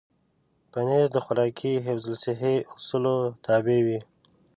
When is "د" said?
1.13-1.17